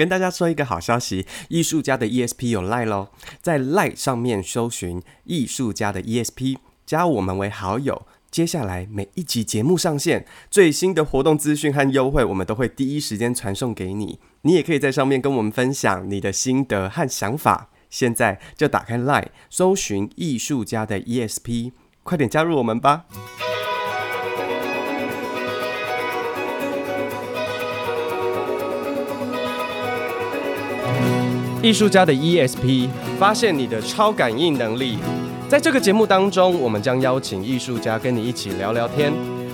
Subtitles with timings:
[0.00, 3.10] 跟大家说一个好消息，艺术家的 ESP 有 Line 咯，
[3.42, 8.06] 在 Line 上面搜寻艺术家的 ESP，加我们为好友。
[8.30, 14.18] 接下来每一集节目上线，最新的活动资讯和优惠，我们都会第一时间传送给你。
[14.40, 17.68] 你也可以在上面跟我们分享你的心得和想法。
[17.90, 21.72] 现在就打开 Line，搜寻艺术家的 ESP，
[22.02, 23.04] 快点加入我们吧！
[31.62, 32.88] 艺术家的 ESP，
[33.18, 34.96] 发现你的超感应能力。
[35.46, 39.12] 在这个节目当中，我们将邀请艺术家跟你一起聊聊天，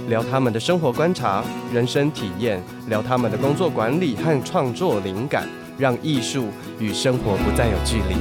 [0.09, 1.43] 聊他们的生活观察、
[1.75, 6.47] 人生体验，聊他们的工作管理和创作灵感，让艺术
[6.79, 8.15] 与生活不再有距离。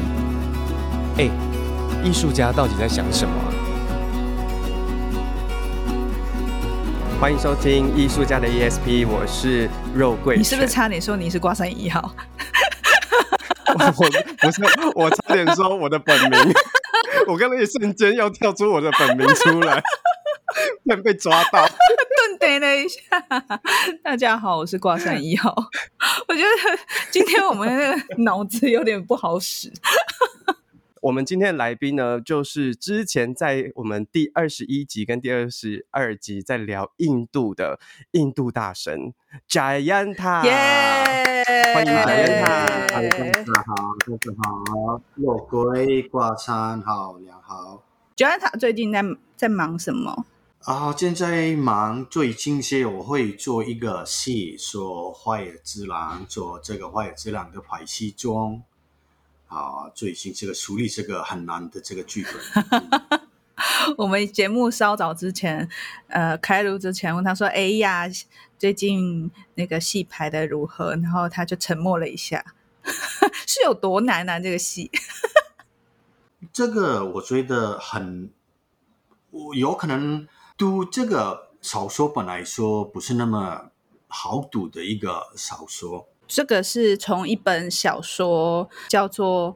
[1.18, 1.30] 哎，
[2.04, 3.34] 艺术家到底在想什么？
[7.22, 10.38] 欢迎收听艺术家的 ESP，我是肉桂。
[10.38, 12.12] 你是不是差点说你是挂山一号？
[13.74, 14.62] 我不是，
[14.96, 16.40] 我差点说我的本名。
[17.28, 19.82] 我刚才一瞬间要跳出我的本名出来，
[20.88, 23.00] 但被抓到， 顿呆了一下。
[24.04, 25.54] 大家好，我是挂山一号。
[26.28, 26.50] 我觉得
[27.12, 29.72] 今天我们的脑子有点不好使。
[31.06, 37.80] 我们今天的来宾呢，就是之前在我们第二十一集跟第二十二集在聊印度的
[38.14, 39.14] 印度大神
[39.48, 40.42] Jayantha。
[41.76, 42.88] 欢迎 Jayantha。
[42.88, 43.10] 大家
[43.68, 47.84] 好，大家好，肉桂挂餐好，你好。
[48.18, 49.04] Jayantha 最近在
[49.36, 50.26] 在忙什么？
[50.64, 58.64] 啊，现在忙最近些，我会做一个戏，说花野之狼，做这个花野之狼的排戏中。
[59.48, 63.22] 啊，最近这个处理这个很难的这个剧本。
[63.98, 65.70] 我们节目稍早之前，
[66.08, 68.06] 呃，开录之前问他说：“哎呀，
[68.58, 72.44] 最近那个戏排的如何？”然后他就沉默了一下，
[73.48, 74.40] 是有多难啊？
[74.40, 74.92] 这个戏？
[76.52, 78.30] 这个我觉得很，
[79.30, 83.72] 我有可能读这个小说本来说不是那么
[84.08, 86.10] 好读的一个小说。
[86.28, 89.54] 这个是从一本小说叫做《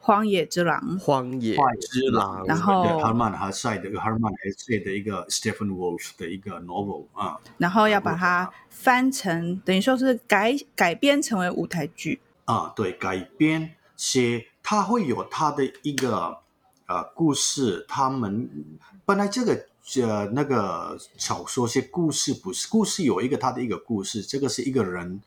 [0.00, 12.20] 荒野之狼》，荒野之狼，然后哈曼哈塞的一个哈曼哈塞的一个 Stephen Wolf 的一个 novel 啊，然后要把它翻成，等于说是改改编成为舞台剧。
[12.46, 16.38] 啊，对，改编写，它会有它的一个
[16.86, 18.48] 呃故事，他们
[19.04, 19.66] 本来这个
[20.00, 25.20] 呃那个小说些故事不是故事，有一个他的一个故事，这个是一个人。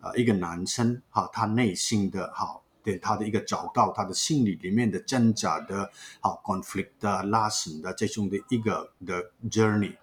[0.00, 5.90] 啊，一个男生哈，他内心的哈，对他的一个找到他的心理里面的挣扎的，
[6.20, 9.96] 好 conflict 的拉伸的这种的一个的 journey，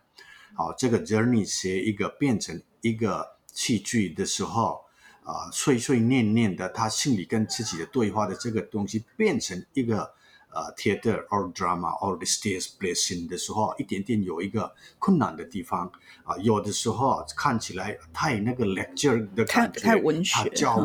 [0.54, 4.84] 好，这个 journey 写一个变成一个戏剧的时候
[5.24, 10.14] 啊，碎碎念念的他心里跟自己的对话的这个东西变成一个。
[10.54, 15.88] 呃，theater or drama or the stage blessing 的时候，一点点有一个困难的地方
[16.24, 20.76] 啊、呃，有的时候看起来太那个 lecture 的感觉，太文学，教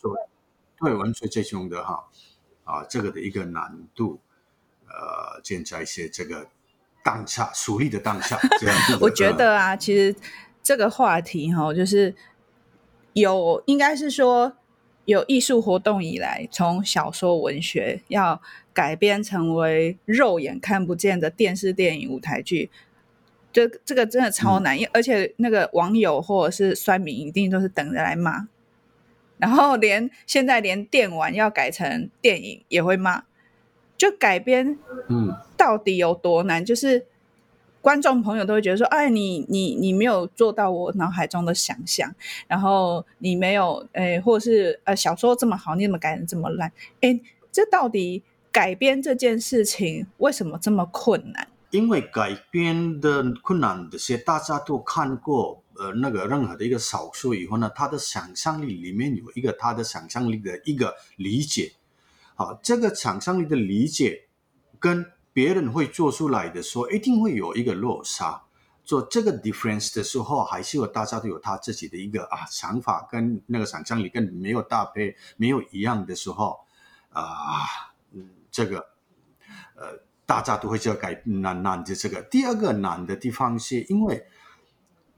[0.00, 0.14] 说
[0.78, 2.04] 对文学这种的哈
[2.64, 4.20] 啊，这个的一个难度，
[4.86, 6.46] 呃，现在一些这个
[7.02, 8.76] 当下熟立的当下这样。
[9.00, 10.14] 我觉得啊，其实
[10.62, 12.14] 这个话题哈，就是
[13.14, 14.52] 有应该是说
[15.06, 18.40] 有艺术活动以来，从小说文学要。
[18.76, 22.68] 改编成为肉眼看不见的电视、电影、舞台剧，
[23.50, 28.46] 这这个真的超难，而且那个网友或者是酸民一定都是等着来骂，
[29.38, 33.24] 然后连现在连电玩要改成电影也会骂，
[33.96, 34.78] 就改编，
[35.08, 36.62] 嗯，到底有多难？
[36.62, 37.06] 就是
[37.86, 42.12] 观众朋友都会觉得说，哎，你你你没有做到我脑海中的想象，
[42.48, 46.72] 然后你没有，哎，或者是呃小说这么好，你怎么改成这么烂？
[47.00, 47.20] 哎，
[47.52, 48.24] 这到底？
[48.50, 51.46] 改编这件事情为什么这么困难？
[51.70, 61.70] 因为改编的困难这些大家都看过，呃，那个任何的一个小说以后呢，他的想象力里面有一个他的想象力的一个理解，
[62.34, 64.22] 好，这个想象力的理解
[64.80, 65.04] 跟
[65.36, 68.44] 别人会做出来的时候，一定会有一个落差。
[68.84, 76.60] 做这个 difference 的时候，还是有大家都有他自己的一个啊想法，跟那个想象力跟没有搭配、没有一样的时候，
[77.10, 77.92] 啊。
[78.50, 78.78] 这个，
[79.74, 82.22] 呃，大家都会这改难难的这个。
[82.22, 84.24] 第二个难的地方是因为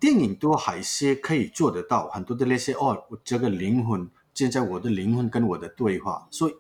[0.01, 6.55] 电影都还是可以做得到很多的那些哦，这个灵魂现在我的灵魂跟我的对话，所以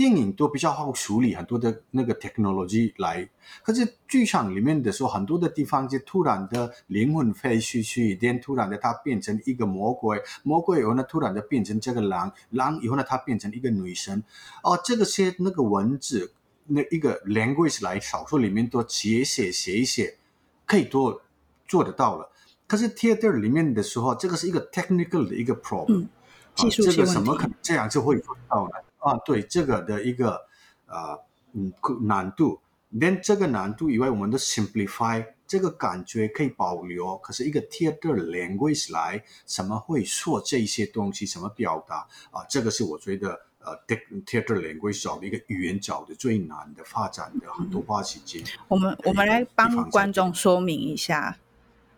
[0.00, 3.28] 电影都比较好处理很多的那个 technology 来，
[3.62, 14.24] 可是剧场里面的时候，很多的地方就突然的灵魂飞出去，连突然的它变成一个魔鬼，魔鬼以后呢，突然的变成这个狼，狼以后呢，它变成一个女神，
[14.62, 16.32] 哦，这个些那个文字，
[16.64, 20.16] 那一个 language 来小说里面都写写写一写，
[20.64, 21.20] 可以多
[21.68, 22.26] 做得到了。
[22.66, 26.04] 可是 theater 里面的时候，这个是一个 technical 的一个 problem。
[26.04, 26.08] 嗯
[26.56, 28.74] 技术性问题，这个什么可能这样就会做到呢？
[29.00, 30.46] 啊，对，这个的一个
[30.86, 31.18] 呃
[31.52, 32.60] 嗯难度，
[32.90, 37.16] 连这个难度以外，我们的 simplify 这个感觉可以保留。
[37.18, 42.44] 可是一个 theater language 来，什么会说这些东西，什么表达啊？
[42.48, 48.42] 这个是我觉得呃 theater language 找的一个语言找的最难的发展的很多花时间。
[48.68, 51.36] 我们我们来帮观众说明一下。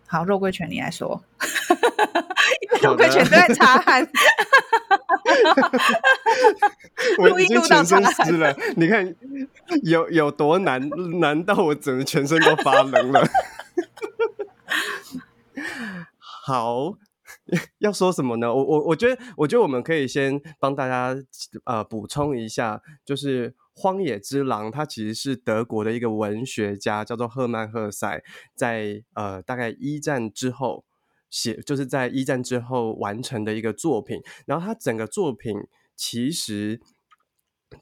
[0.06, 1.22] 好，肉桂犬你来说。
[2.82, 4.06] 肉桂犬都在擦汗，
[7.18, 8.54] 我已经全身湿了。
[8.76, 9.14] 你看
[9.82, 10.88] 有有多难？
[11.20, 13.26] 难到我整个全身都发冷了？
[16.44, 16.94] 好，
[17.78, 18.52] 要说什么呢？
[18.52, 21.16] 我我我觉得，我觉得我们可以先帮大家
[21.64, 28.22] 呃补充一下，就是《荒野之狼》它其实是德国的一个文学家，叫做赫曼·赫塞，
[28.56, 30.84] 在呃大概一战之后。
[31.32, 35.56] 写就是在一战之后完成的一个作品，然后他整个作品
[35.96, 36.78] 其实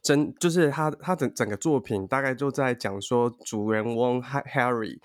[0.02, 5.00] 真就是他他的整个作品大概就在讲说主人翁 Harry，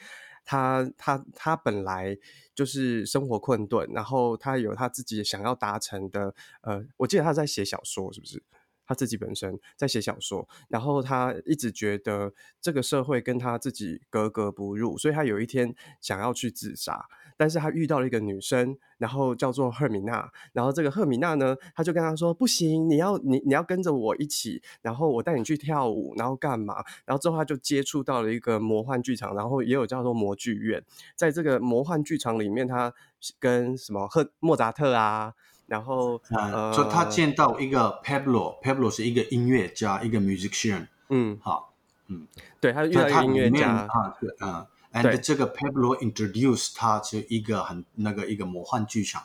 [0.46, 2.16] 他他他本来
[2.54, 8.44] 就是生活困顿，然后他有他自己想要达成的，呃，我记得他在写小说，是不是？
[8.88, 12.32] 他自己本身在写小说，然后他一直觉得
[12.62, 17.04] 这个社会跟他自己格格不入，所以他有一天想要去自杀。
[17.38, 30.84] 但是他遇到了一个女生，然后叫做赫米娜，然后这个赫米娜呢，他就跟他说：“不行，你要你你要跟着我一起，然后我带你去跳舞，然后干嘛？”然后之后他就接触到了一个魔幻剧场，然后也有叫做魔剧院。
[31.16, 32.94] 在这个魔幻剧场里面，他
[33.40, 35.34] 跟什么赫莫扎特啊，
[35.68, 41.74] 然后呃，说他见到一个 Pablo，Pablo 是一个音乐家，一个 musician，嗯，好，
[42.08, 42.28] 嗯，
[42.62, 44.66] 对，他遇到一个音乐家啊，对，嗯。
[44.96, 49.24] And 这个 Pablo introduce 他是一个很那个一个魔幻剧场，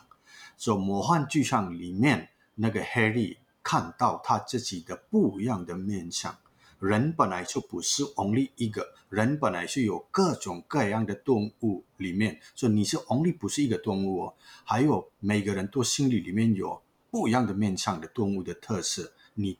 [0.57, 6.37] 所以魔幻剧场里面那个 Harry 看到他自己的不一样的面相。
[6.79, 14.33] 人本来就不是 only 一个人，本来是有各种各样的动物里面，所以你是 only 不是一个动物哦，
[14.65, 19.57] 还有每个人都心里里面有不一样的面相的动物的特色，你。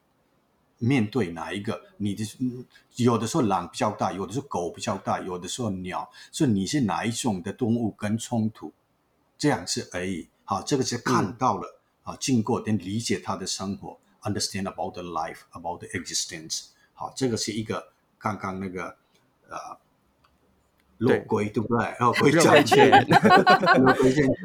[0.82, 1.80] 面对哪一个？
[1.98, 2.24] 你的
[2.96, 8.74] 有的时候狼比较大，有的时候狗比较大，有的时候鸟，所以你是哪一种的动物跟冲突？
[9.38, 10.28] 这样是而已。
[10.44, 16.70] 好，这个是看到了啊，经过跟理解他的生活，understand about the life, about the existence。
[16.94, 18.98] 好，这个是一个刚刚那个
[19.48, 19.81] 呃。
[21.02, 21.88] 肉桂对不对？
[22.00, 22.32] 肉桂
[22.64, 23.06] 犬，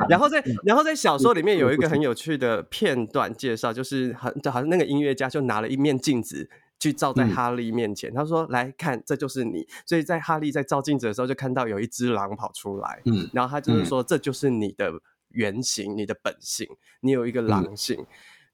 [0.08, 6.48] 然后在然后在小说里面有一个很有趣的片段介绍，就是很好像那个音乐家就拿了一面镜子
[6.78, 13.02] 去照在哈利面前，他说：“来看，这就是你。”所以在哈利在照镜子的时候，就看到有一只狼跑出来。
[13.04, 14.90] 嗯，然后他就是说：“这就是你的
[15.28, 16.66] 原型，你的本性，
[17.00, 18.06] 你有一个狼性。”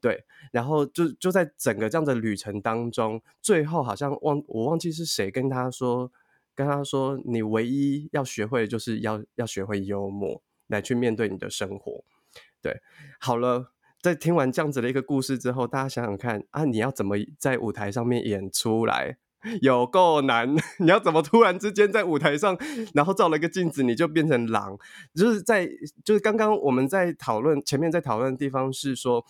[0.03, 6.11] 对，然后就就在整个这样的旅程当中，最后好像忘我忘记是谁跟他说。
[6.55, 12.05] 跟他说：“你唯一要学会的就是要要学会幽默，来去面对你的生活。”
[12.61, 12.81] 对，
[13.19, 19.17] 好了，在听完这样子的一个故事之后，大家想想看啊，你要怎么在舞台上面演出来？
[19.61, 20.55] 有够难！
[20.79, 22.57] 你要怎么突然之间在舞台上，
[22.95, 24.79] 然后照了一个镜子，你就变成狼？
[25.15, 25.69] 就是在
[26.05, 29.25] 就是刚刚我们在讨论前面在讨论的地方是说。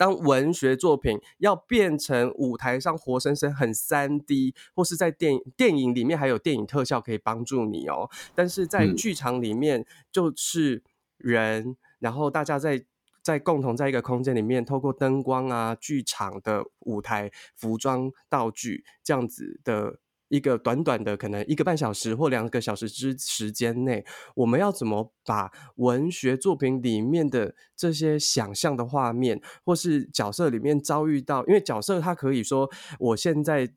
[0.00, 10.82] 当文学作品要变成舞台上活生生很三 D，或是在电影电影里面还有电影特效可以帮助你哦，但是在剧场里面就是
[11.18, 12.82] 人，嗯、然后大家在
[13.20, 19.98] 在共同在一个空间里面，透过灯光啊、剧场的舞台、服装、道具这样子的。
[20.30, 24.04] 一个短短的可能一个半小时或两个小时之时间内，
[24.36, 32.70] 我们要怎么把文学作品里面的这些想象的画面，或是角色里面遭遇到，因为角色他可以说，
[33.00, 33.68] 我现在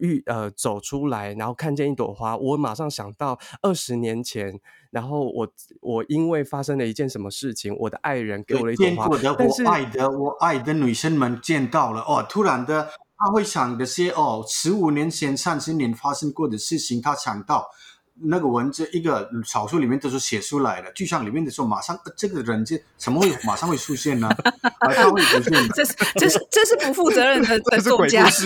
[0.00, 4.58] 遇呃走出来，然后看见一朵花，我马上想到二十年前，
[4.90, 5.48] 然后我
[5.80, 12.90] 我因为发生了一件什么事情，我的爱人给我了一朵花，但是我爱的我爱的女生们见到了哦，突然的。
[13.24, 17.70] 他会想的些哦，十五年前、三十年发生过的事情，他想到
[18.14, 24.28] 那个文字一个小说里面都是写出来的，剧场里面的时候马上、呃、这个人就怎么会马上会出现呢？
[24.80, 25.68] 啊，他会出现的。
[25.68, 28.28] 这是这是这是不负责任的 的作家。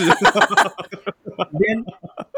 [1.51, 1.83] 连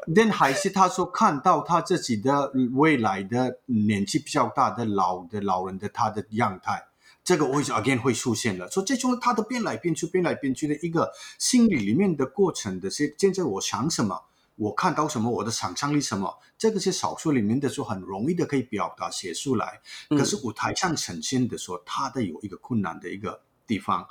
[0.07, 6.85] 连还是他说看到他自己的未来的年纪比较大的老的老人的他的样态。
[7.29, 24.01] 这个会 again 会出现了，所以这种它的变来变去、变来变去的一个心理里面的过程的，是现在我想什么，我看到什么，我的想象力什么，这个是小说里面的时候很容易的可以表达写出来，可是舞台上呈现的时候，它的有一个困难的一个地方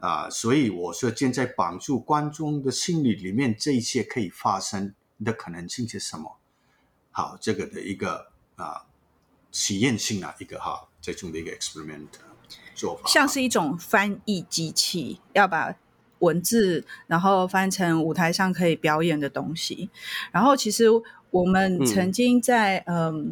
[0.00, 4.92] 啊、呃，所以我说现在帮助观众的心理里面这一切可以发生
[5.24, 6.40] 的可能性是什么？
[7.12, 8.86] 好，这个的一个啊
[9.52, 12.08] 实验性啊一个哈这种的一个 experiment。
[13.06, 15.74] 像是一种翻译机器，要把
[16.20, 19.90] 文字然后翻成舞台上可以表演的东西。
[20.32, 20.86] 然后，其实
[21.30, 23.24] 我们曾经在嗯、呃，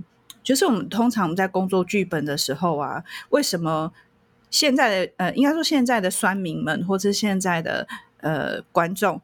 [0.43, 3.93] 就是我们通常在工作剧本的时候啊，为什么
[4.51, 9.21] 现在的呃，应该说现在的酸民们，或是现在的呃观众，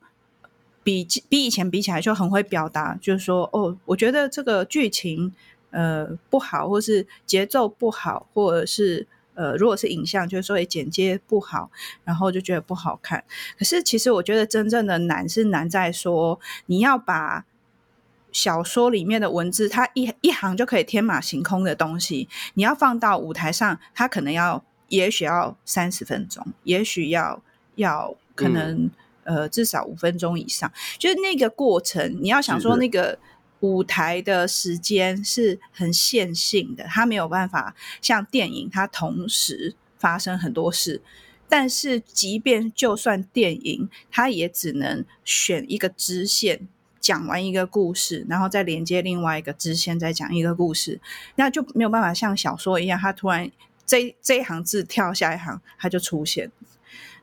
[0.83, 5.35] 比比以前比起来就很会表达，就是说哦，我觉得这个剧情
[5.71, 9.07] 呃不好，或是节奏不好，或者是。
[9.39, 11.71] 呃，如果是影像，就是说剪接不好，
[12.03, 13.23] 然后就觉得不好看。
[13.57, 17.45] 可是其实我觉得真正的难是难在说，你要把
[18.33, 27.41] 小说里面的文字，它一一行就可以天马行空的东西，你要放到舞台上，它可能要，也许要三十分钟，也许要
[27.77, 28.91] 要可能、嗯、
[29.37, 33.17] 呃至少五分钟以上，就是那个过程，你要想说那个。
[33.61, 41.03] 舞台的时间是很线性的，它没有办法像电影，它同时发生很多事。
[41.49, 46.69] 但是，即便就算电影，它也只能选一个支线
[47.01, 51.01] 讲完一个故事，然后再连接另外一个支线再讲一个故事，
[51.37, 53.51] 那就没有办法像小说一样，它突然
[53.87, 56.53] 这这一行字跳下一行，它就出现。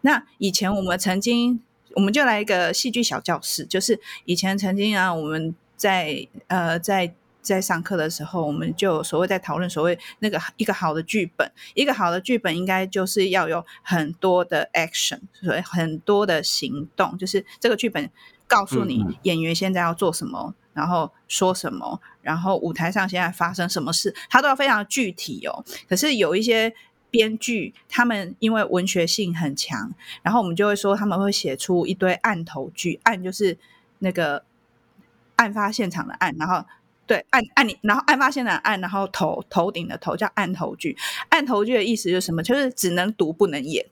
[0.02, 1.62] 那以前我们曾经，
[1.92, 5.56] 我们就来一个戏剧小教室，就是以前曾经啊，我们。
[5.76, 18.10] 在呃，在在上课的时候，我们就所谓在讨论所谓那个一个好的剧本，一个好的剧本应该就是要有很多的 action，所以很多的行动，就是这个剧本
[18.48, 25.64] 告诉你演员现在要做什么，嗯嗯，然后说什么，然后舞台上现在发生什么事，它都要非常具体哦。
[25.88, 26.74] 可是有一些
[27.12, 33.56] 编剧，他们因为文学性很强，然后我们就会说他们会写出一堆案头剧，案就是
[34.00, 34.44] 那个。
[35.36, 36.64] 案发现场的案，然后
[37.08, 40.98] 对案案你，然后案发现场的案，然后头头顶的头叫案头剧。
[41.30, 42.42] 案头剧的意思就是什么？
[42.42, 43.86] 就是只能读不能演。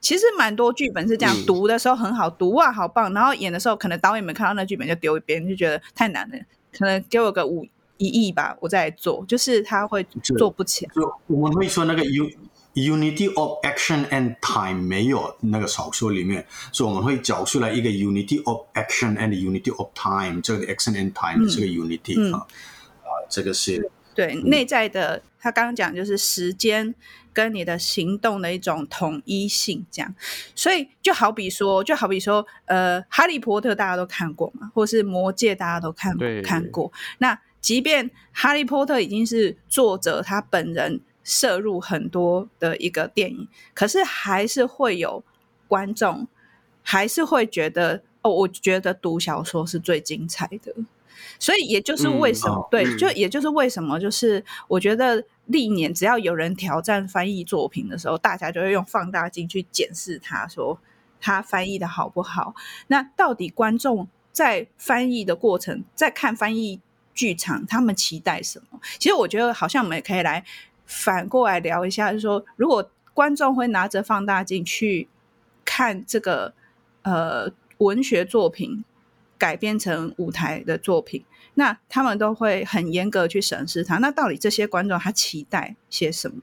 [0.00, 3.12] 其实蛮多剧本是这样，读的时候很好读啊，好棒。
[3.12, 6.38] 然后演的时候，可能导演没看到那剧本就丢一边，就觉得太难了。
[6.72, 9.24] 可能给我个五一亿吧，我再来做。
[9.26, 10.92] 就是他会做不起来。
[10.94, 12.30] 就我们会说那个 U。
[12.78, 21.48] Unity of action and time 没有那个小说里面，所以我们会找出来一个 Unity of action and Unity of time，这个 action and time
[21.48, 22.46] 这个 Unity、嗯、啊，
[23.02, 25.20] 啊，这个是对、嗯、内在的。
[25.40, 26.94] 他刚刚讲就是时间
[27.32, 30.14] 跟你的行动的一种统一性，这样。
[30.54, 36.92] 所以就好比说，就好比说，呃，哈利波特大家都看过嘛，或是魔戒大家都看看过。
[37.18, 41.00] 那即便哈利波特已经是作者他本人。
[41.28, 45.22] 摄入很多的一个电影，可是还是会有
[45.68, 46.26] 观众，
[46.82, 50.74] 还是会觉得哦，我觉得读小说是最精彩的。
[51.38, 60.80] 所以也就是为什么，嗯、对，就也就是为什么，就是我觉得历年只要有人挑战翻译作品的时候，大家就会用放大镜去检视他，说
[61.20, 62.54] 他翻译的好不好。
[62.86, 66.80] 那到底观众在翻译的过程，在看翻译
[67.12, 68.80] 剧场，他们期待什么？
[68.98, 70.42] 其实我觉得，好像我们也可以来。
[70.88, 75.06] 反过来聊一下，就是说，如果观众会拿着放大镜去
[75.64, 76.54] 看这个
[77.02, 78.84] 呃文学作品
[79.36, 83.98] 改编成舞台的作品，那他们都会很严格去审视它。
[83.98, 86.40] 那到底这些观众他期待些什么？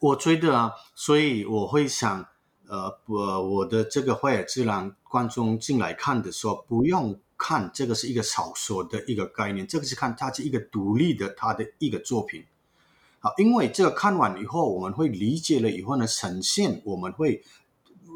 [0.00, 2.28] 我觉得啊，所以我会想，
[2.68, 12.44] 呃，我我的这个《坏野之狼》观众进来看的时候，不用看这个是一个小说的一个概念，这个是看它是一个独立的它的一个作品。
[13.18, 17.42] 好因为这个看完以后，我们会理解了以后呢，呈现我们会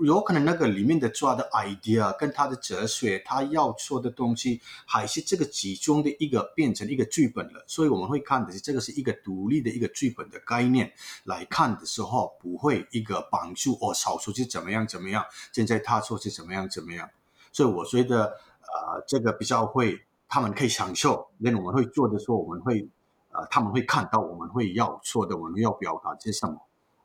[0.04, 7.64] 有可能那个里面的抓的 idea 跟他的哲学，他要说的东西，还是这个其中的一个变成一个剧本了。
[7.66, 10.92] 所以我们会看的是这个是一个独立的一个剧本的概念
[11.24, 17.10] 来看的时候，不会一个绑住哦，小说是怎么样怎么样，现在他说是怎么样怎么样。
[17.52, 22.88] 所以我觉得，呃，这个比较会他们可以享受，那我们会做的时候，我们会。
[23.30, 26.60] 呃，他们会看到我们会要说的，我们要表达些什么。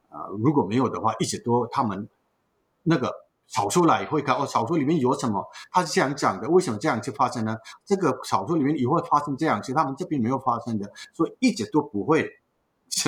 [0.10, 2.08] 啊，如果没有的话，一直都他们
[2.84, 3.14] 那个
[3.48, 7.58] 小说来会看哦，小说里面有什么，他是这样讲的，为什么这样去发生呢？
[7.84, 12.32] 这个小说里面也会发生这样，其实他们这边没有发生的，所以一直都不会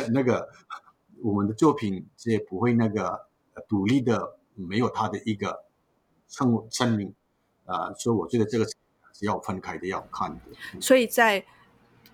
[0.10, 0.50] 那个
[1.24, 3.28] 我们的作品也不会那个
[3.70, 5.64] 独立的，没有他的一个
[6.28, 7.16] 生声明
[7.66, 10.82] 啊，所以我觉得这个是要分开的，要看的。
[10.82, 11.46] 所以在。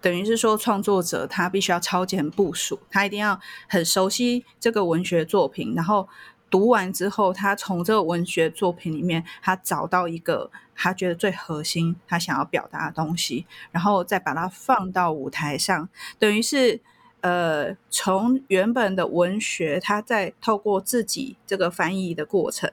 [0.04, 6.10] 等于是说，创作者他必须要超前部署，他一定要很熟悉这个文学作品，然后
[6.50, 15.88] 读完之后，他从这个文学作品里面，他找到一个他觉得最核心、他想要表达的东西，然后再把它放到舞台上。
[16.20, 16.82] 等于是，
[17.22, 22.70] 呃，从原本的文学，他再透过自己这个翻译的过程、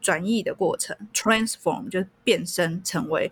[0.00, 3.30] 转译的过程，transform 就变身成为。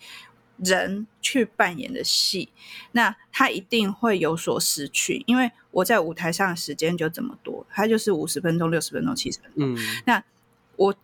[0.65, 2.49] 人去扮演的戏，
[2.93, 9.75] 那他一定会有所失去，因为我在舞台上的时间就这么多，他就是五十分钟、六十分钟、七十分钟。
[9.75, 10.23] 嗯，那
[10.77, 10.95] 我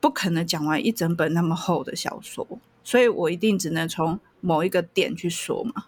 [0.00, 2.46] 不可能讲完一整本那么厚的小说，
[2.82, 5.86] 所以我一定只能从某一个点去说嘛。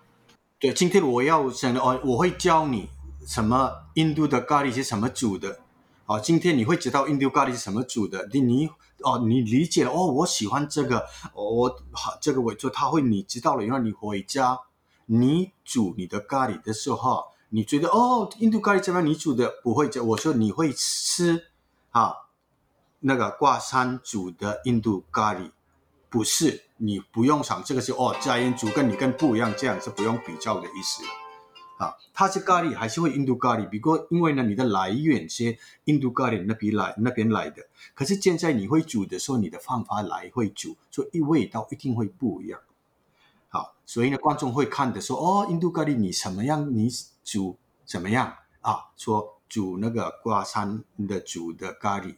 [0.59, 2.89] 对，今天我要讲哦，我会教你
[3.27, 5.61] 什么印度的咖喱是什么煮的。
[6.07, 8.71] 哦，今天你会知道印度咖喱是什么煮的，你你
[9.07, 14.59] 哦，你理解了哦，我喜欢这个，我好这个我就他会你知道了，然后你回家
[15.07, 19.09] 你煮你的咖喱的时候，你觉得哦，印度咖喱怎么样？
[19.09, 21.47] 你煮的不会这，我说你会吃
[21.93, 22.13] 啊，
[22.99, 25.53] 那个挂山煮的印度咖喱，
[26.11, 31.05] 不是，你不用想这个是哦，家人煮跟你跟不一样，这样是不用比较的意思。
[31.79, 33.69] 啊，它是咖喱，还是会印度咖喱？
[33.69, 37.67] 不过因为呢，你的来源是印度咖喱那边来那边来的。
[37.95, 42.59] 可是现在你会煮的时候，你的方法来会煮，所以味道一定会不一样。
[43.49, 46.75] 好，所以呢，观众会看的说，哦，印度咖喱你什么样？
[46.75, 46.89] 你
[47.23, 48.87] 煮怎么样啊？
[48.97, 52.17] 说煮那个瓜山的煮的咖喱，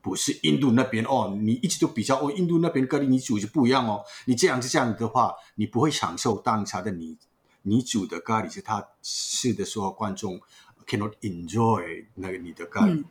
[0.00, 1.36] 不是印度那边哦。
[1.38, 4.02] 你一直都比较哦，印度那边咖喱你煮就不一样哦。
[4.24, 7.18] 你这样子这样的话，你不会享受当下的你。
[7.66, 10.40] 你煮的咖喱是他吃的时候，观众
[10.86, 12.92] cannot enjoy 那个你的咖喱。
[13.00, 13.04] 嗯、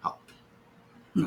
[0.00, 0.18] 好，
[1.14, 1.26] 嗯，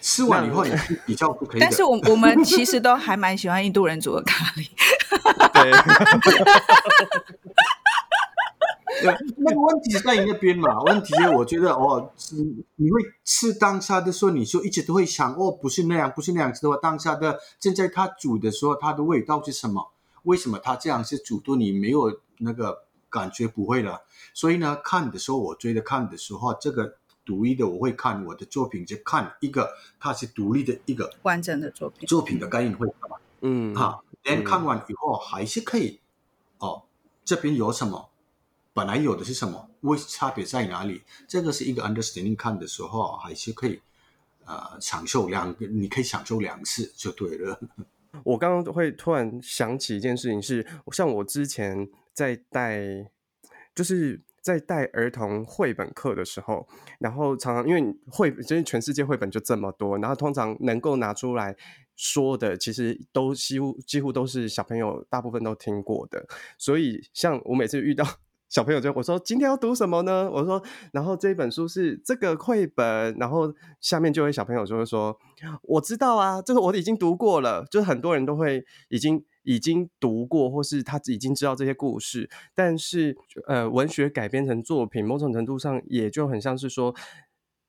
[0.00, 1.60] 吃完以后也是比较不可以。
[1.60, 4.68] 但是我我们其实都还蛮喜欢印度人煮的咖喱。
[5.52, 5.72] 对，
[9.38, 10.80] 那个问题在你那边嘛？
[10.84, 19.90] 问题是我觉得哦，你你会吃当下的时候，你就一直都会想哦，不是那样，不是那样子的话，当下的现在他煮的时候，它的味道是什么？
[20.24, 21.58] 为什么他这样是主动？
[21.58, 24.02] 你没有那个感觉不会了。
[24.34, 32.86] 所以呢，看的时候我觉得看的时候，这个独立的我会看我的作品，就看一个它是独立的一个完整的作品，作品的概念会？
[33.40, 36.00] 嗯，哈，连看完以后还是可以
[36.58, 36.82] 哦，
[37.24, 38.10] 这边有什么？
[38.72, 39.68] 本来有的是什么？
[39.82, 41.02] 为差别在哪里？
[41.28, 43.80] 这个是一个 understanding，看的时候还是可以
[44.46, 47.60] 呃享受两个，你可以享受两次就对了。
[48.22, 53.10] 我刚刚会突然想起一件事情是，是像我之前在带，
[53.74, 61.56] 就是在带儿童绘本课的时候，然后常常因为绘，就是全世界绘本就这么多，然后通常能够拿出来
[61.96, 66.26] 说的，其实都几乎几乎都是小朋友大部分都听过的，
[66.58, 68.06] 所以像我每次遇到。
[68.54, 70.30] 小朋友就我说今天要读什么呢？
[70.30, 70.62] 我说，
[70.92, 75.18] 然后这一本书是这个绘本，然后下面就会小朋友就会说，
[75.62, 77.66] 我知道啊，这个我已经读过了。
[77.68, 82.30] 就是很多人都会已经已经读过，或是他已经知道这些故事。
[82.54, 83.16] 但是
[83.48, 86.94] 呃，文学改编成作品，某种程度上也就很像是说，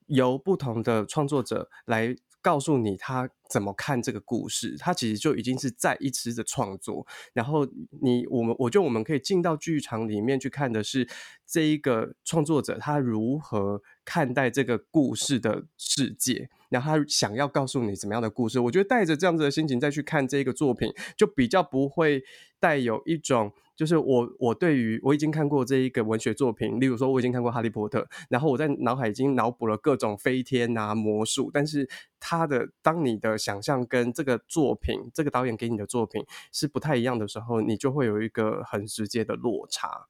[0.06, 2.16] 由不同的创作者来。
[2.46, 7.08] 告诉你他怎么看这个故事，他其实就已经是在一次的创作。
[7.34, 7.66] 然后
[8.04, 11.10] 你我们，我觉得我们可以进到剧场里面去看的是
[11.48, 18.60] 这一个创作者他如何看待这个故事的世界，然后他想要告诉你怎么样的故事。
[18.60, 22.24] 我觉得带着这样子的心情再去看这个作品，就比较不会
[22.60, 23.52] 带有一种。
[23.76, 31.86] 就是我，我对于我已经看过这一个文学作品，例如说我已经看过《哈利波特》，然后我在脑海已经脑补了各种飞天啊、魔术，但是
[32.18, 40.08] 他的当你的想象跟这个作品，这个导演给你的作品是不太一样的时候，你就会有一个很直接的落差。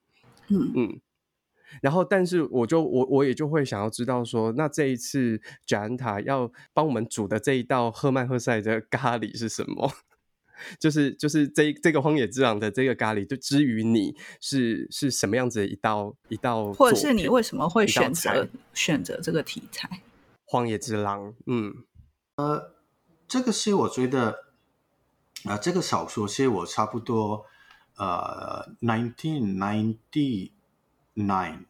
[0.50, 1.02] 嗯嗯，
[1.82, 9.92] 然后但是我就我我也就会想要知道说，那这一次贾安塔要帮我们煮的这一道赫曼赫塞的咖喱是什么？
[10.80, 20.02] 就是就是这这个荒野之狼的这个咖喱，就之于你是是什么样子的一道一道，或者是你为什么会选择选择这个题材？
[20.46, 21.74] 荒野之狼，嗯，
[22.38, 22.72] 呃，
[23.28, 24.30] 这个是我觉得
[25.44, 27.46] 啊、呃，这个小说是我差不多
[27.98, 30.52] 呃，nineteen ninety
[31.16, 31.66] nine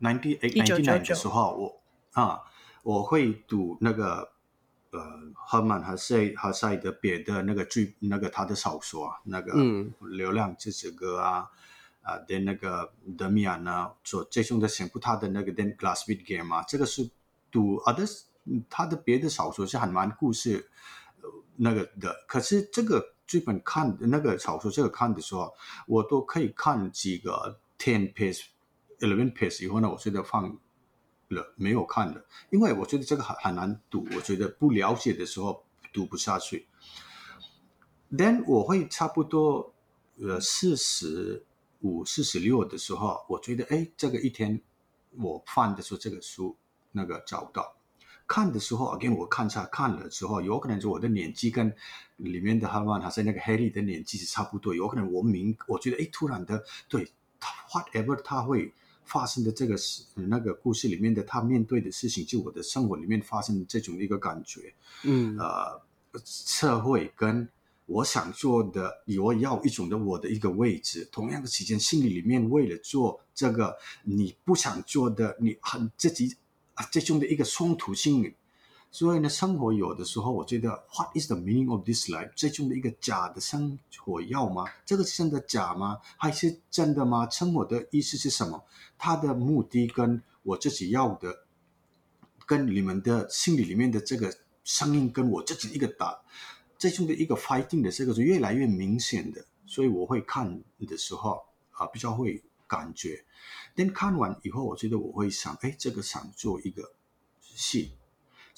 [0.00, 1.80] ninety eight ninety nine 的时候，我
[2.12, 2.40] 啊，
[2.82, 4.32] 我会读那个
[4.90, 5.00] 呃
[5.34, 9.54] 赫曼·哈塞哈塞的别的那个剧，那个他的小说啊，那个
[10.08, 11.50] 《流浪之子歌》啊，
[12.02, 17.08] 啊、嗯，的、呃、那个德米安呢，所最终的全部他的那个《Then Glassbead Game》啊，这个是
[17.50, 18.04] 读啊的，
[18.68, 20.68] 他的别的小说是很蛮故事
[21.56, 25.54] 那个的，可是这个剧本看那个小说这个看的时候，
[25.86, 28.46] 我都可以看几个 ten page。
[29.00, 30.42] Eleven pages 以后呢，我觉得放
[31.28, 36.66] 了没有看的，因为我觉得这个很很难读，我觉得不了解的时候读不下去。
[38.10, 39.72] Then 我会差不多
[40.20, 41.44] 呃四十
[41.80, 44.60] 五、四十六的时候，我觉得哎，这个一天
[45.12, 46.56] 我翻的时候这个书
[46.90, 47.76] 那个找不到，
[48.26, 51.72] 看的时候 again 我看下看了之后，有可能是我的年纪跟
[52.16, 57.08] 里面的哈曼还是那个 Harry 的年纪是差不多，有可能我明我觉得哎突然的对
[57.70, 58.74] whatever 他会。
[59.10, 65.82] 发生的这个事，那个故事里面的他面对的事情，就我的生活里面发生的这种一个感觉，嗯，呃，
[66.24, 67.46] 社会跟
[67.86, 76.36] 我想做的，我要一种的我的一个位置，同样的时间，心里里面为了做这个你不想做的，你很自己
[76.74, 78.32] 啊这种的一个冲突性。
[78.92, 82.32] 所以呢，生活有的时候，我觉得，What is the meaning of this life？
[82.34, 84.64] 最终的一个假的生活要吗？
[84.84, 86.00] 这个是真的假吗？
[86.16, 87.30] 还是真的吗？
[87.30, 88.64] 生活的意思是什么？
[88.98, 91.44] 它的目的跟我自己要的，
[92.46, 96.20] 跟你们的心里里面的这个声音，跟我自己一个打，
[96.76, 99.44] 最终的一个 fighting 的这个是越来越明显的。
[99.66, 103.24] 所以我会看的时候啊，比较会感觉。
[103.76, 106.90] 但看完以后，我觉得我会想，哎，这个想做一个
[107.40, 107.92] 戏。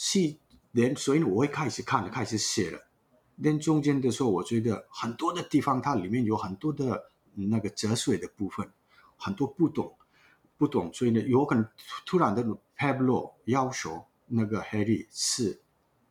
[0.05, 0.35] 是
[0.73, 2.89] 连，所以我会开始看了，开始写了。
[3.37, 8.69] 连中间的时候，我觉得很多的地方，它里面有很多的那个哲学的部分，
[9.17, 9.97] 很多不懂，
[10.59, 10.93] 不懂。
[10.93, 11.65] 所以呢，有可能
[12.05, 12.45] 突然的
[12.77, 15.63] Pablo 要求那个 Harry 是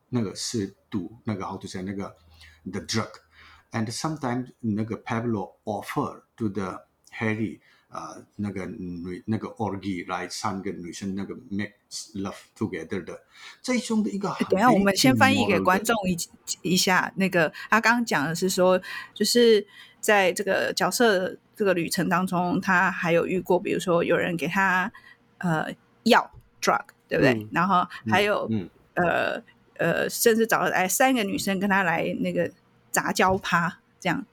[0.08, 2.16] 那个是赌那个 how to say 那个
[2.64, 7.60] the drug，and sometimes 那个 Pablo offer to the Harry。
[7.92, 11.74] 啊、呃，那个女那个 orgy 来三个女生那个 make
[12.16, 13.20] love together 的
[13.62, 14.34] 这种的一个。
[14.50, 16.18] 等一下，我们先翻译给观众一
[16.62, 17.12] 一下。
[17.18, 18.82] 那个他刚刚讲的是说，
[19.14, 19.66] 就是
[20.00, 24.92] 在这个角色这个旅程当中，他还有遇过，比如说有人给他
[25.40, 25.68] 呃
[26.04, 27.34] 药 drug，对不对？
[27.34, 29.44] 嗯、然后还有、嗯、呃
[29.78, 32.50] 呃，甚至找来三个女生跟他来那个
[32.90, 34.26] 杂交趴这样。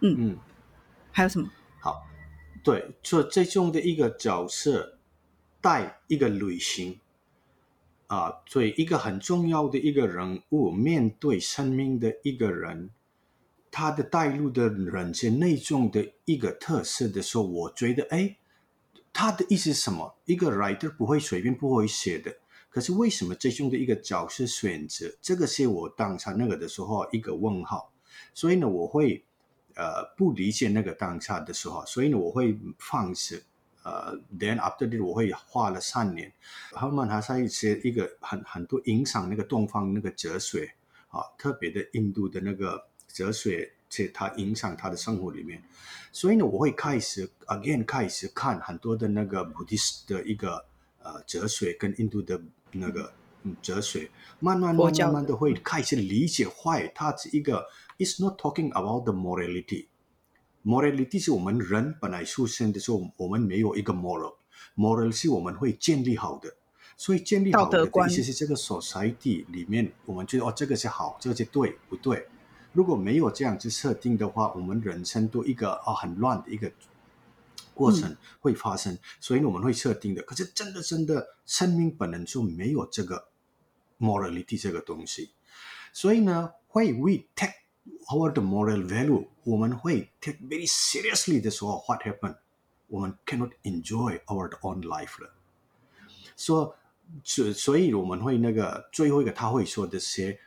[0.00, 0.36] 嗯嗯，
[1.12, 1.48] 还有什么？
[2.66, 4.98] 对，做这种的一个角色，
[5.60, 6.98] 带一个旅行，
[8.08, 12.90] 啊，所以一个很重要的一个人物，面对生命的一个人，
[13.70, 18.36] 他的带入的人生内中的一个特色的时候，我觉得，哎，
[19.12, 20.16] 他的意思是什么？
[20.24, 22.36] 一个 writer 不会随便不会写的，
[22.68, 27.92] 可是为什么这种的一个角色选择，这个是我当下那个的时候一个问号，
[28.34, 29.22] 所以呢，我会。
[29.76, 33.42] 呃，不理解那个当下的时候，所以呢，我会放弃。
[33.82, 36.32] 呃，then after that，我会花了三年。
[36.72, 40.74] 后面还是一些一个很很多影响那个东方那个哲学
[41.08, 45.62] 啊，特别的印度的那个哲学，且它影响他的生活里面。
[46.10, 50.64] 所以呢，我会开始 again 开始看很多的那个 Buddhist 的一个
[51.02, 52.40] 呃哲学跟印度的
[52.72, 53.12] 那个
[53.62, 54.10] 哲学，
[54.40, 57.64] 慢慢慢慢慢的会开始理解坏，它是一个。
[57.98, 59.88] It's not talking about the morality.
[60.64, 64.34] Morality 是我们人本来出生的时候，我们没有一个 moral。
[64.74, 66.56] moral 是我们会建立好的，
[66.96, 72.28] 所以建立好的意思是这个 society 里面，我们觉得哦，这个是好，这个是对，不对？
[72.72, 76.70] 如果没有这样子设定的话，我们人生都一个啊、哦、很乱的一个
[77.72, 80.22] 过程会发生，嗯、所以我们会设定的。
[80.22, 83.28] 可是真的真的，生命本能就没有这个
[83.98, 85.30] morality 这个东西，
[85.92, 87.54] 所以呢，会 we take
[88.09, 92.37] Our the moral value，我们会 take very seriously 的时候，what happened？
[92.87, 95.33] 我们 cannot enjoy our own life 了。
[96.35, 96.75] 所
[97.23, 100.39] 所所以我们会那个最后一个他会说的是，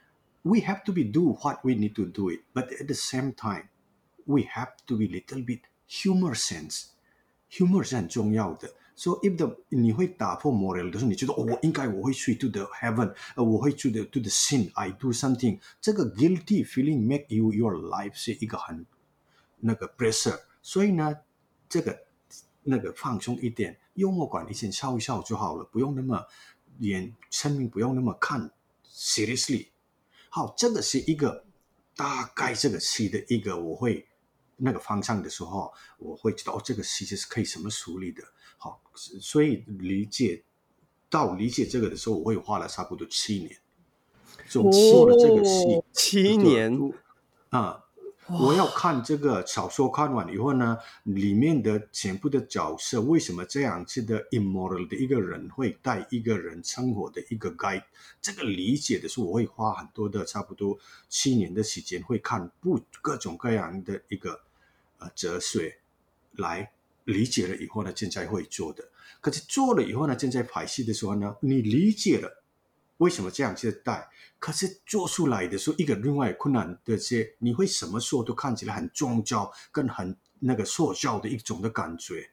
[0.42, 4.42] we have to be do what we need to do it，but at the same time，we
[4.42, 8.72] have to be little bit humor sense，humor 是很重要的。
[8.99, 15.13] So if the 你会打破 moral 的时候，你觉得、哦、我应该我会去 to the heaven，呃，我会 to the to the sin，I do
[15.13, 18.85] something，这个 guilty feeling make you your life 是一个很
[19.59, 20.37] 那个 pressure。
[20.61, 21.15] 所以呢，
[21.69, 21.97] 这个
[22.63, 26.25] 那个放松一点，幽默感一些，笑一笑就好了，不用那么
[26.79, 28.51] 演生命，不用那么看
[28.85, 29.67] seriously。
[30.29, 31.45] 好，这个是一个
[31.95, 34.05] 大概这个戏的一个我会
[34.57, 38.21] 那个方向的时候，我会知道哦，这个戏是可以什么处理的。
[38.59, 40.43] 好，所以理解
[41.09, 43.57] 到理解这个的时候，我会花了差不多七年，
[44.47, 46.93] 总做了这个戏、哦、七年
[47.49, 47.85] 啊。
[48.31, 57.85] 我要看这个小说，看完以后呢，里面的全部的角色为什么这样子的 immoral 的一个人会带一个人生活的一个 guide，
[58.21, 64.39] 这个理解的时候，我会花很多的差不多七年的时间，会看不各种各样的一个
[64.99, 65.79] 呃哲学
[66.33, 66.71] 来
[67.11, 68.89] 理解了以后呢，现在会做的。
[69.21, 72.43] 可是做了以后呢，正在排戏的时候呢，你理解了
[72.97, 74.09] 为什么这样去带。
[74.39, 82.31] 可是做出来的时候，一个另外困难的些，你会什么时候都看起来很宗教，跟很那个说教的一种的感觉。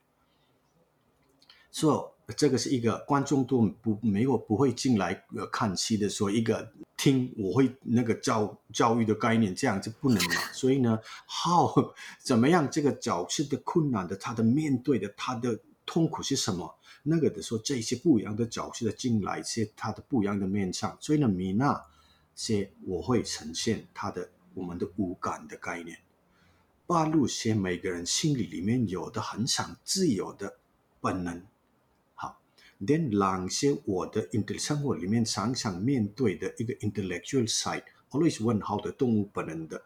[1.72, 10.34] 所以这个是一个观众都不没有不会进来呃看戏的说，一个听我会那个教教育的概念，这样就不能嘛。
[10.52, 16.74] 所以呢，，how 怎么样这个角色的困难的，他的面对的他的痛苦是什么？
[17.02, 20.96] 那个的时候，这些不一样的角色的进来，些他的不一样的面相。
[21.00, 21.80] 所以呢，米娜。
[22.38, 25.98] 些我会呈现他的我们的五感的概念，
[26.86, 30.58] 八路些每个人心里里面有的很想自由的
[31.00, 31.42] 本能。
[32.80, 39.82] ，then 让些我的 intel 生活里面常常面对的一个 intellectual side，always 问号的动物本能的，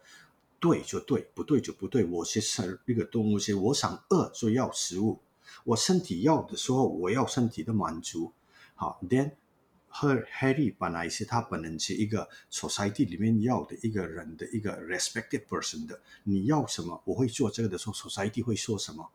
[0.58, 2.04] 对就对，不对就不对。
[2.04, 5.20] 我是生一个动物是，我想饿所以要食物，
[5.64, 8.32] 我身体要的时候我要身体的满足。
[8.74, 9.32] 好，then。
[9.92, 19.10] 和 Harry 本来是他本人是一个 society 里面要的一个人的一个 respected person 的，你要什么，我会做这个的时候，society 会说什么，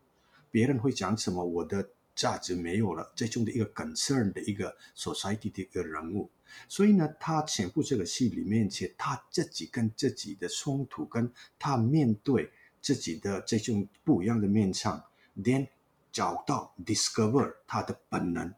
[0.51, 6.29] 别人会讲什么，我的价值没有了，这种的一个 concern 的一个所涉及的一个人物，
[6.69, 12.51] 所以呢，他全部这个戏里面，且他自己跟自己的冲突，跟他面对
[12.81, 15.03] 自己的这种不一样的面相
[15.37, 15.67] ，then
[16.11, 18.53] 找到 discover 他的本能。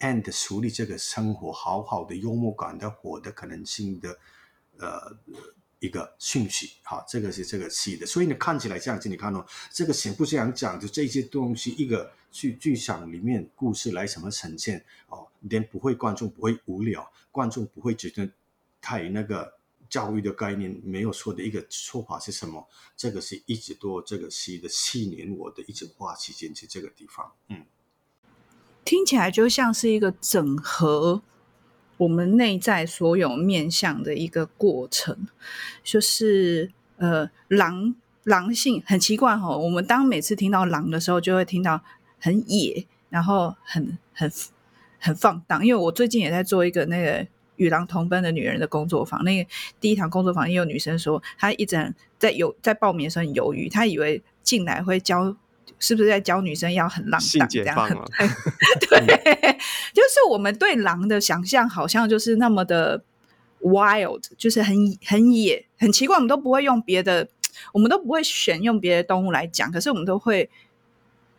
[0.00, 4.18] and 处理这个生活好好的幽默感的活的可能性的
[4.78, 5.16] 呃
[5.78, 18.28] 一个讯息，好，这个是这个戏的，所以你看起来这样子，你看哦，这个先不这样讲，就这些东西一个剧剧场里面故事来怎么呈现哦，连不会观众不会无聊，观众不会觉得
[18.80, 19.52] 太那个
[19.88, 22.66] 教育的概念没有说的一个说法是什么？
[22.96, 27.64] 这个是一直多这个戏的七年，我的一直花期间在这个地方，嗯。
[28.84, 31.20] 听起来就像是一个整合
[31.98, 35.26] 我们内在所有面向的一个过程，
[35.82, 39.58] 就是呃，狼狼性很奇怪哈、哦。
[39.58, 41.80] 我们当每次听到狼的时候，就会听到
[42.18, 44.30] 很野，然后很很
[44.98, 45.64] 很放荡。
[45.64, 49.48] 因为我最近也在做一个那个与狼同奔的女人的工作坊，那个
[49.80, 55.36] 第一堂工作坊也有女生说，她一直在犹在报名的时候很犹豫，她以为进来会教。
[55.78, 58.08] 是不是在教女生要很浪荡这样？
[58.80, 58.98] 对，
[59.96, 63.02] 就是我们对狼的想象好像就是那么的
[63.62, 66.16] wild，就是很很野，很奇怪。
[66.16, 67.26] 我们都不会用别的，
[67.72, 70.50] 我们都不会选用别的动物来讲，可是我们都会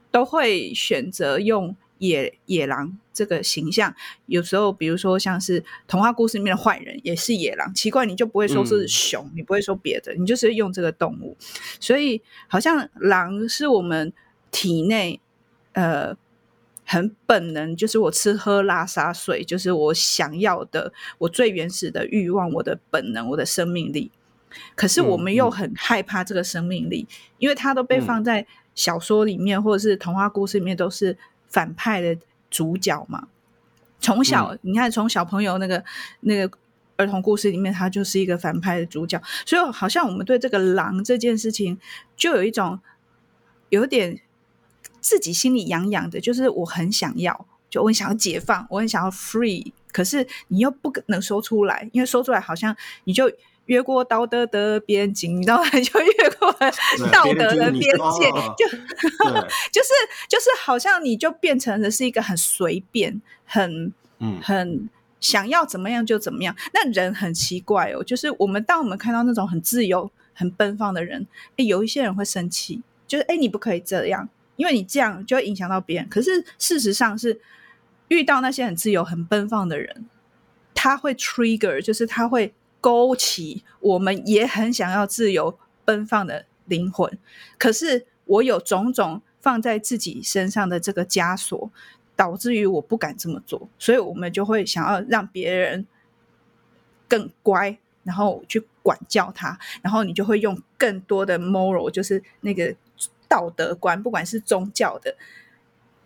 [0.09, 3.93] 都会选择用野野狼这个形象。
[4.25, 11.37] 有时候，比如说像是童话故事里面的坏人也是野狼，奇怪，你就不会说是熊，嗯、你不会说别的，你就是用这个动物。
[11.79, 14.11] 所以，好像狼是我们。
[14.49, 15.19] 体内，
[15.73, 16.15] 呃，
[16.89, 24.09] 很本能，就是我吃喝拉撒睡，就是我想要的，我最原始的欲望，我的本能，我的生命力。
[24.73, 27.05] 可是我们又很害怕这个生命力，
[27.39, 31.17] 因为它都被放在小说里面，嗯、或者是童话故事里面，都是
[31.49, 32.17] 反派的
[32.49, 33.27] 主角嘛。
[33.99, 35.83] 从小，嗯、你看，从小朋友那个
[36.21, 36.57] 那个
[36.95, 41.77] 儿童故事里面，他就是一个反派的主角，所以好像我们对这个狼这件事情，
[42.15, 42.79] 就有一种
[43.67, 44.21] 有点。
[45.07, 53.31] 自己心里痒痒的，就是我很想要，就我很想要解放，我很想要 free，可是你又不能说出来，因为说出来好像你就
[53.67, 55.69] 越过道德的边境，你知道吗？
[55.69, 56.51] 就越过
[57.09, 58.67] 道德的边界，就
[59.71, 59.89] 就是
[60.27, 64.89] 就是好像你就变成的是一个很随便、很嗯很
[65.21, 66.53] 想要怎么样就怎么样。
[66.73, 74.27] 那人很奇怪哦，就是我们当我们看到那种很自由、很奔放的人，诶，有一些人会生气，就是哎，你不可以这样。
[74.57, 77.39] 因为你这样就会影响到别人，可是事实上是
[78.09, 80.05] 遇到那些很自由、很奔放的人，
[80.73, 87.17] 他会 trigger，就是他会勾起我们也很想要自由奔放的灵魂。
[87.59, 91.71] 可是我有种种放在自己身上的这个枷锁，
[92.15, 95.85] 导致于我不敢这么做，所以我们就会想要让别人
[97.07, 102.75] 更乖，然后去管教他，然后你就会用更多的 moral，就是那个。
[103.27, 105.15] 道德观，不管是宗教的，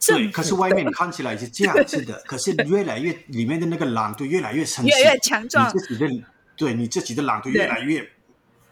[0.05, 5.67] 对，可是外面看起来是这样子的，可是越来越里面的那个狼就越来越生气，越来越强壮。
[5.67, 6.23] 你自己的
[6.55, 8.09] 对你自己的狼就越来越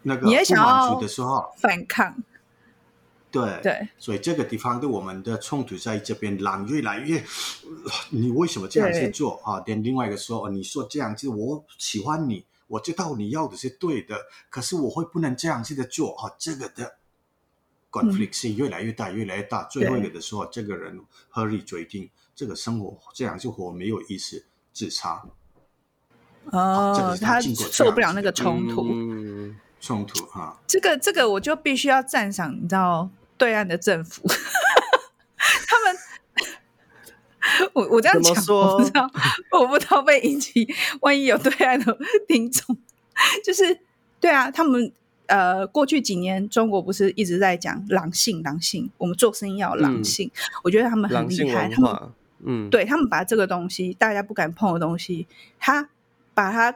[0.04, 2.16] 那个不满足的时候反抗。
[3.32, 7.24] 对对，所以这个地方对我们的冲突在这边，狼越来越，
[8.10, 9.62] 你为什么这样去做啊？
[9.64, 14.18] 但另外一个说，你说这样子，我喜欢你，我知道你要的是对的，
[14.50, 16.34] 可是我会不能这样子的做啊？
[16.40, 16.96] 这个的
[17.92, 21.00] conflict 性越来越大，越来越大，最后一个的时候，这个人
[21.30, 25.24] 合理决定，这个生活这样就活没有意思，自杀。
[26.52, 28.88] 哦，他受不了那个冲突，
[29.80, 30.60] 冲突哈。
[30.68, 33.10] 这个这个我就必须要赞赏，你知道。
[33.38, 39.10] 对岸的政府， 他们， 我我这样讲，我不知道，
[39.58, 40.68] 我不知道被引起，
[41.00, 41.98] 万一有对岸的
[42.28, 42.78] 听众，
[43.46, 43.80] 就是
[44.20, 44.92] 对啊，他们
[45.30, 52.12] 呃，过去几年中国不是一直在讲狼性，狼性，我们做生意要狼性，嗯、我觉得他们很厉害，他们，
[52.44, 55.28] 嗯，对他们把这个东西大家不敢碰的东西，
[55.60, 55.90] 他
[56.34, 56.76] 把它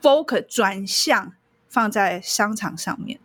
[0.00, 1.32] focus 转向
[1.68, 3.18] 放在商场上面。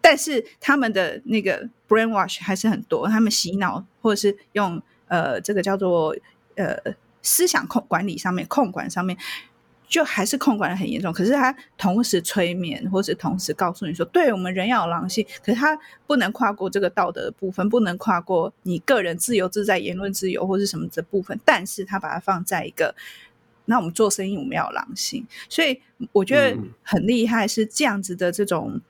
[0.00, 6.16] 但是他们的那个 brainwash 还是很多，他们洗脑或者是用呃这个叫做
[6.56, 6.76] 呃
[7.22, 9.18] 思想控管理上面控管上面，
[9.88, 11.12] 就还是控管得很严重。
[11.12, 21.38] 可是他同时催眠，或是同时告诉你说，对我们人要有狼性，可是他不能跨过这个道德的部分，不能跨过你个人自由自在、言论自由或是什么的部分。
[21.44, 22.94] 但是他把它放在一个，
[23.64, 25.80] 那我们做生意我们要有狼性，所以
[26.12, 28.80] 我觉得很厉害，是这样子的这种。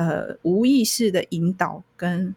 [0.00, 2.32] 呃，无意识的引导，跟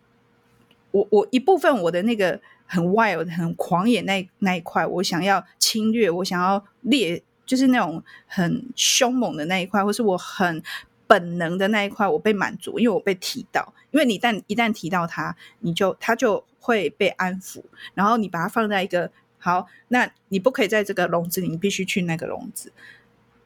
[0.89, 10.63] 我我一部分我的那个很 wild、很狂野那那一块，我想要侵略，我想要猎，就是那种很凶猛的那一块，或是我很
[11.05, 17.61] 本能的那一块，我被满足，因为我被提到，因为你一旦一旦提到它，你就它就会被安抚，
[17.93, 22.71] 然后你把它放在一个好，那你不可以在这个笼子里，你必须去那个笼子。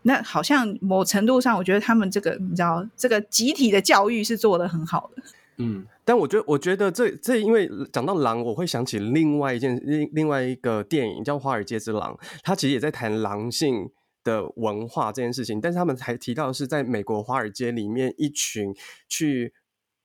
[0.04, 5.24] 那好像某程度上，我觉得他们这个，你知道，这个集体的教育是做得很好的。
[5.58, 12.14] 嗯，但我觉得，我觉得这这，因为讲到狼，我会想起另外一件另另外一个电影叫《华尔街之狼》，
[12.44, 13.90] 它其实也在谈狼性
[14.24, 15.62] 的文化这件事情。
[15.62, 18.74] 但是他们还提到是，在美国华尔街里面，一群
[19.08, 19.54] 去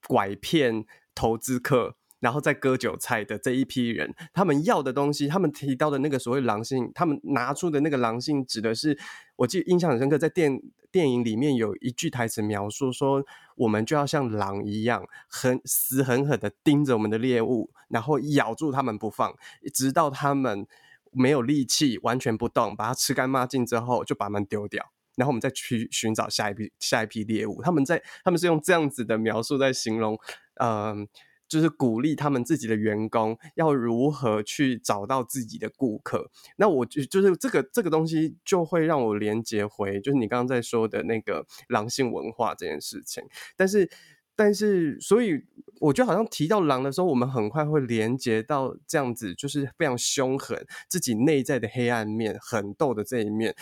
[0.07, 0.85] 拐骗
[1.15, 1.97] 投资客。
[2.21, 8.97] 然后再割韭菜的这一批人，他们要的东西，他们提到的那个所谓狼性，他们拿出的那个狼性，指的是，
[9.37, 10.61] 我记得印象很深刻，在电
[10.93, 13.25] 电影里面有一句台词描述说，
[13.57, 19.35] 我们就要像狼一样，很死狠狠的盯着我们的猎物，然后咬住他们不放，
[19.73, 20.67] 直到他们
[21.13, 24.85] 没有力气，完全不动，把它吃干抹净之后，就把它们丢掉，
[25.17, 27.63] 然后我们再去寻找下一批下一批猎物。
[27.63, 30.19] 他们在他们是用这样子的描述在形容，
[30.61, 31.09] 嗯、
[31.51, 36.31] 就是鼓励他们自己的员工要如何去找到自己的顾客。
[36.57, 43.23] 那我就就是这个这个东西就会让我连接回，就是你刚刚在说的那个狼性文化这件事情。
[43.57, 43.91] 但是，
[44.37, 45.43] 但是，所以
[45.81, 53.57] 我觉得好像提到狼的时候，我们很快会连接到这样子，就是非常凶狠，自己内在的黑暗面、狠斗的这一面。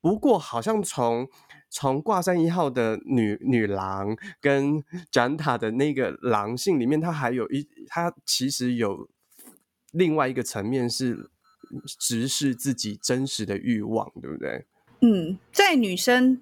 [0.00, 1.28] 不过，好像从
[1.70, 9.08] 从挂山一号的女女郎跟展塔的那个狼性里面，它还有一，它其实有
[9.92, 11.28] 另外一个层面是
[11.98, 14.64] 直视自己真实的欲望，对不对？
[15.00, 16.40] 嗯，在女生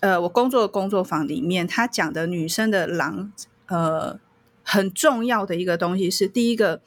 [0.00, 3.32] 呃，我工作的工作坊里面，他讲的女生的狼，
[3.66, 4.18] 呃，
[4.62, 6.80] 很重要的一个东西是第一个，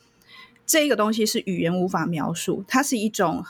[0.65, 3.45] 这个东西是语言无法描述，它是一种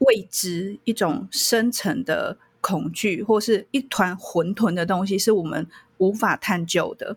[0.00, 2.36] 未知，一种深层的。
[2.60, 5.66] 恐惧或是一团混沌的东西，是我们
[5.98, 7.16] 无法探究的。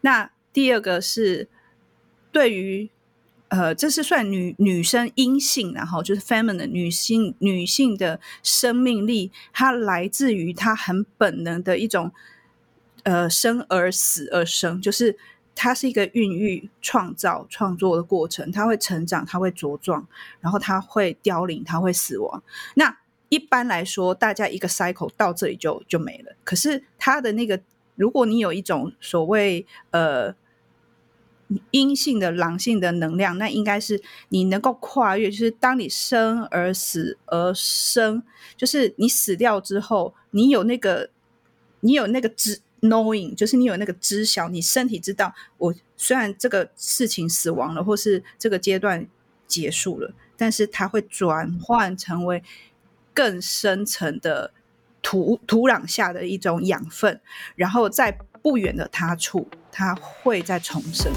[0.00, 1.48] 那第二个是
[2.32, 2.88] 对于
[3.48, 12.10] 呃，这是算女女生阴性，然后就是 feminine 女性女性的生命力，它来自于她很本能的一种
[13.04, 15.16] 呃生而死而生，就是
[15.54, 20.06] 它是一个孕育、创造、创作的过程，它会成长，它会茁壮，
[20.40, 22.42] 然后它会凋零，它会死亡。
[22.74, 26.36] 那一般来说，大家一个 cycle 到这里就就没了。
[26.44, 27.60] 可是他的那个，
[27.96, 30.32] 如果你有一种所谓呃
[31.72, 38.22] 阴性的狼性的能量，那应该是你能够跨越，就是当你生而死而生，
[38.56, 41.10] 就是你死掉之后，你有那个
[41.80, 49.04] 你有那个知 knowing，就是你有那个知晓，你身体知道，我虽然这个事情死亡了，或是这个阶段
[49.48, 52.40] 结束了，但是它会转换成为。
[53.16, 54.52] 更深层的
[55.00, 57.18] 土土壤下的一种养分，
[57.54, 61.10] 然后在不远的他处，它会再重生。